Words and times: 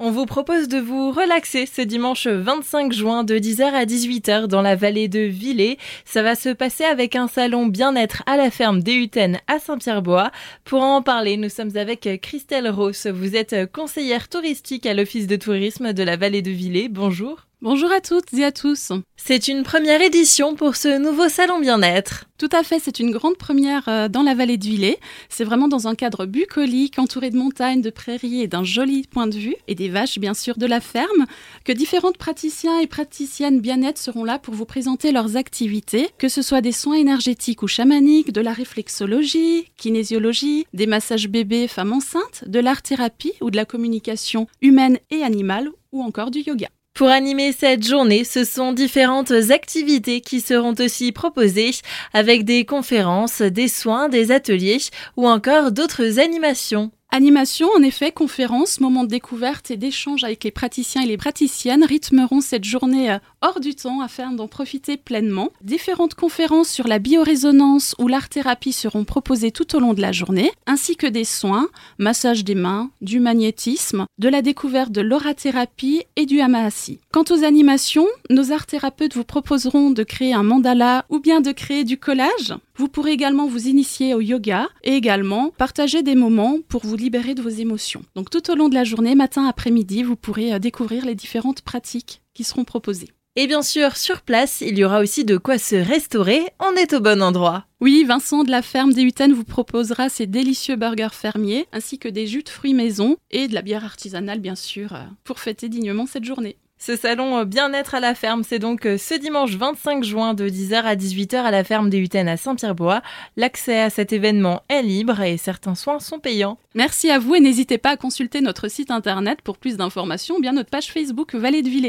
On 0.00 0.12
vous 0.12 0.26
propose 0.26 0.68
de 0.68 0.78
vous 0.78 1.10
relaxer 1.10 1.66
ce 1.66 1.82
dimanche 1.82 2.28
25 2.28 2.92
juin 2.92 3.24
de 3.24 3.34
10h 3.34 3.64
à 3.64 3.84
18h 3.84 4.46
dans 4.46 4.62
la 4.62 4.76
vallée 4.76 5.08
de 5.08 5.18
Villers. 5.18 5.76
Ça 6.04 6.22
va 6.22 6.36
se 6.36 6.50
passer 6.50 6.84
avec 6.84 7.16
un 7.16 7.26
salon 7.26 7.66
bien-être 7.66 8.22
à 8.26 8.36
la 8.36 8.52
ferme 8.52 8.80
Déhuten 8.80 9.40
à 9.48 9.58
Saint-Pierre-Bois. 9.58 10.30
Pour 10.62 10.82
en 10.82 11.02
parler, 11.02 11.36
nous 11.36 11.48
sommes 11.48 11.76
avec 11.76 12.08
Christelle 12.22 12.70
Ross. 12.70 13.08
Vous 13.08 13.34
êtes 13.34 13.72
conseillère 13.72 14.28
touristique 14.28 14.86
à 14.86 14.94
l'Office 14.94 15.26
de 15.26 15.34
tourisme 15.34 15.92
de 15.92 16.04
la 16.04 16.16
vallée 16.16 16.42
de 16.42 16.52
Villers. 16.52 16.88
Bonjour. 16.88 17.47
Bonjour 17.60 17.90
à 17.90 18.00
toutes 18.00 18.32
et 18.34 18.44
à 18.44 18.52
tous. 18.52 18.92
C'est 19.16 19.48
une 19.48 19.64
première 19.64 20.00
édition 20.00 20.54
pour 20.54 20.76
ce 20.76 20.96
nouveau 20.96 21.28
salon 21.28 21.58
bien-être. 21.58 22.26
Tout 22.38 22.48
à 22.52 22.62
fait, 22.62 22.78
c'est 22.78 23.00
une 23.00 23.10
grande 23.10 23.36
première 23.36 23.88
euh, 23.88 24.06
dans 24.06 24.22
la 24.22 24.36
vallée 24.36 24.58
de 24.58 24.64
Villers. 24.64 25.00
C'est 25.28 25.42
vraiment 25.42 25.66
dans 25.66 25.88
un 25.88 25.96
cadre 25.96 26.24
bucolique, 26.24 27.00
entouré 27.00 27.30
de 27.30 27.36
montagnes, 27.36 27.80
de 27.80 27.90
prairies 27.90 28.42
et 28.42 28.46
d'un 28.46 28.62
joli 28.62 29.08
point 29.10 29.26
de 29.26 29.34
vue, 29.34 29.56
et 29.66 29.74
des 29.74 29.88
vaches 29.88 30.20
bien 30.20 30.34
sûr 30.34 30.56
de 30.56 30.66
la 30.66 30.80
ferme, 30.80 31.26
que 31.64 31.72
différentes 31.72 32.16
praticiens 32.16 32.78
et 32.78 32.86
praticiennes 32.86 33.60
bien-être 33.60 33.98
seront 33.98 34.22
là 34.22 34.38
pour 34.38 34.54
vous 34.54 34.64
présenter 34.64 35.10
leurs 35.10 35.36
activités, 35.36 36.10
que 36.16 36.28
ce 36.28 36.42
soit 36.42 36.60
des 36.60 36.70
soins 36.70 36.94
énergétiques 36.94 37.64
ou 37.64 37.66
chamaniques, 37.66 38.32
de 38.32 38.40
la 38.40 38.52
réflexologie, 38.52 39.64
kinésiologie, 39.76 40.64
des 40.74 40.86
massages 40.86 41.26
bébés, 41.26 41.66
femmes 41.66 41.94
enceintes, 41.94 42.44
de 42.46 42.60
l'art-thérapie 42.60 43.32
ou 43.40 43.50
de 43.50 43.56
la 43.56 43.64
communication 43.64 44.46
humaine 44.62 45.00
et 45.10 45.24
animale, 45.24 45.70
ou 45.90 46.04
encore 46.04 46.30
du 46.30 46.38
yoga. 46.38 46.68
Pour 46.98 47.10
animer 47.10 47.52
cette 47.52 47.86
journée, 47.86 48.24
ce 48.24 48.42
sont 48.42 48.72
différentes 48.72 49.30
activités 49.30 50.20
qui 50.20 50.40
seront 50.40 50.74
aussi 50.80 51.12
proposées 51.12 51.70
avec 52.12 52.44
des 52.44 52.64
conférences, 52.64 53.40
des 53.40 53.68
soins, 53.68 54.08
des 54.08 54.32
ateliers 54.32 54.80
ou 55.16 55.28
encore 55.28 55.70
d'autres 55.70 56.18
animations. 56.18 56.90
Animation, 57.18 57.68
en 57.76 57.82
effet, 57.82 58.12
conférences, 58.12 58.78
moments 58.78 59.02
de 59.02 59.08
découverte 59.08 59.72
et 59.72 59.76
d'échange 59.76 60.22
avec 60.22 60.44
les 60.44 60.52
praticiens 60.52 61.02
et 61.02 61.06
les 61.06 61.16
praticiennes 61.16 61.82
rythmeront 61.82 62.40
cette 62.40 62.62
journée 62.62 63.10
euh, 63.10 63.18
hors 63.42 63.58
du 63.58 63.74
temps 63.74 64.02
afin 64.02 64.30
d'en 64.30 64.46
profiter 64.46 64.96
pleinement. 64.96 65.50
Différentes 65.60 66.14
conférences 66.14 66.68
sur 66.68 66.86
la 66.86 67.00
biorésonance 67.00 67.96
ou 67.98 68.06
l'art-thérapie 68.06 68.72
seront 68.72 69.04
proposées 69.04 69.50
tout 69.50 69.74
au 69.74 69.80
long 69.80 69.94
de 69.94 70.00
la 70.00 70.12
journée, 70.12 70.52
ainsi 70.68 70.94
que 70.94 71.08
des 71.08 71.24
soins, 71.24 71.66
massage 71.98 72.44
des 72.44 72.54
mains, 72.54 72.92
du 73.00 73.18
magnétisme, 73.18 74.06
de 74.18 74.28
la 74.28 74.40
découverte 74.40 74.92
de 74.92 75.00
l'aurathérapie 75.00 76.04
et 76.14 76.24
du 76.24 76.40
hamahasi. 76.40 77.00
Quant 77.10 77.24
aux 77.30 77.42
animations, 77.42 78.06
nos 78.30 78.52
art-thérapeutes 78.52 79.16
vous 79.16 79.24
proposeront 79.24 79.90
de 79.90 80.04
créer 80.04 80.34
un 80.34 80.44
mandala 80.44 81.04
ou 81.08 81.18
bien 81.18 81.40
de 81.40 81.50
créer 81.50 81.82
du 81.82 81.98
collage. 81.98 82.54
Vous 82.78 82.86
pourrez 82.86 83.10
également 83.10 83.48
vous 83.48 83.66
initier 83.66 84.14
au 84.14 84.20
yoga 84.20 84.68
et 84.84 84.94
également 84.94 85.50
partager 85.50 86.04
des 86.04 86.14
moments 86.14 86.58
pour 86.68 86.86
vous 86.86 86.94
libérer 86.94 87.34
de 87.34 87.42
vos 87.42 87.48
émotions. 87.48 88.04
Donc 88.14 88.30
tout 88.30 88.52
au 88.52 88.54
long 88.54 88.68
de 88.68 88.74
la 88.74 88.84
journée, 88.84 89.16
matin, 89.16 89.46
après-midi, 89.46 90.04
vous 90.04 90.14
pourrez 90.14 90.52
euh, 90.54 90.60
découvrir 90.60 91.04
les 91.04 91.16
différentes 91.16 91.62
pratiques 91.62 92.22
qui 92.34 92.44
seront 92.44 92.62
proposées. 92.64 93.08
Et 93.34 93.48
bien 93.48 93.62
sûr, 93.62 93.96
sur 93.96 94.22
place, 94.22 94.60
il 94.60 94.78
y 94.78 94.84
aura 94.84 95.00
aussi 95.00 95.24
de 95.24 95.36
quoi 95.36 95.58
se 95.58 95.74
restaurer. 95.74 96.42
On 96.60 96.74
est 96.76 96.92
au 96.92 97.00
bon 97.00 97.20
endroit. 97.20 97.66
Oui, 97.80 98.04
Vincent 98.04 98.44
de 98.44 98.50
la 98.52 98.62
ferme 98.62 98.92
des 98.92 99.02
Hutaines 99.02 99.32
vous 99.32 99.44
proposera 99.44 100.08
ses 100.08 100.26
délicieux 100.26 100.76
burgers 100.76 101.08
fermiers, 101.12 101.66
ainsi 101.72 101.98
que 101.98 102.08
des 102.08 102.28
jus 102.28 102.44
de 102.44 102.48
fruits 102.48 102.74
maison 102.74 103.16
et 103.32 103.48
de 103.48 103.54
la 103.54 103.62
bière 103.62 103.84
artisanale, 103.84 104.38
bien 104.38 104.56
sûr, 104.56 104.92
euh, 104.92 105.04
pour 105.24 105.40
fêter 105.40 105.68
dignement 105.68 106.06
cette 106.06 106.24
journée. 106.24 106.58
Ce 106.80 106.94
salon 106.94 107.38
euh, 107.38 107.44
bien-être 107.44 107.96
à 107.96 108.00
la 108.00 108.14
ferme, 108.14 108.44
c'est 108.44 108.60
donc 108.60 108.86
euh, 108.86 108.96
ce 108.98 109.14
dimanche 109.14 109.56
25 109.56 110.04
juin 110.04 110.34
de 110.34 110.48
10h 110.48 110.82
à 110.82 110.94
18h 110.94 111.36
à 111.36 111.50
la 111.50 111.64
ferme 111.64 111.90
des 111.90 111.98
Hutaines 111.98 112.28
à 112.28 112.36
Saint-Pierre-Bois. 112.36 113.02
L'accès 113.36 113.80
à 113.80 113.90
cet 113.90 114.12
événement 114.12 114.62
est 114.68 114.82
libre 114.82 115.20
et 115.20 115.36
certains 115.38 115.74
soins 115.74 115.98
sont 115.98 116.20
payants. 116.20 116.56
Merci 116.74 117.10
à 117.10 117.18
vous 117.18 117.34
et 117.34 117.40
n'hésitez 117.40 117.78
pas 117.78 117.90
à 117.90 117.96
consulter 117.96 118.40
notre 118.40 118.68
site 118.68 118.92
internet 118.92 119.42
pour 119.42 119.58
plus 119.58 119.76
d'informations 119.76 120.36
ou 120.36 120.40
bien 120.40 120.52
notre 120.52 120.70
page 120.70 120.92
Facebook 120.92 121.34
Vallée 121.34 121.62
de 121.62 121.68
Villers. 121.68 121.86